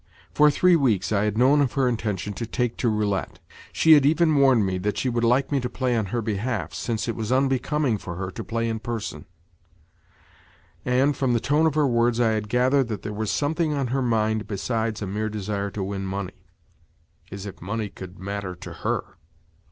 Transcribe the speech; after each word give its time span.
For 0.33 0.49
three 0.49 0.75
weeks 0.75 1.11
I 1.11 1.25
had 1.25 1.37
known 1.37 1.61
of 1.61 1.73
her 1.73 1.87
intention 1.87 2.33
to 2.33 2.47
take 2.47 2.75
to 2.77 2.89
roulette. 2.89 3.37
She 3.71 3.91
had 3.93 4.03
even 4.03 4.35
warned 4.35 4.65
me 4.65 4.79
that 4.79 4.97
she 4.97 5.09
would 5.09 5.23
like 5.23 5.51
me 5.51 5.59
to 5.59 5.69
play 5.69 5.95
on 5.95 6.07
her 6.07 6.23
behalf, 6.23 6.73
since 6.73 7.07
it 7.07 7.15
was 7.15 7.31
unbecoming 7.31 7.99
for 7.99 8.15
her 8.15 8.31
to 8.31 8.43
play 8.43 8.67
in 8.67 8.79
person; 8.79 9.25
and, 10.85 11.15
from 11.15 11.33
the 11.33 11.39
tone 11.39 11.67
of 11.67 11.75
her 11.75 11.85
words 11.85 12.19
I 12.19 12.31
had 12.31 12.49
gathered 12.49 12.87
that 12.87 13.03
there 13.03 13.13
was 13.13 13.29
something 13.29 13.75
on 13.75 13.89
her 13.89 14.01
mind 14.01 14.47
besides 14.47 15.03
a 15.03 15.05
mere 15.05 15.29
desire 15.29 15.69
to 15.69 15.83
win 15.83 16.07
money. 16.07 16.47
As 17.31 17.45
if 17.45 17.61
money 17.61 17.89
could 17.89 18.17
matter 18.17 18.55
to 18.55 18.71
_her! 18.71 19.03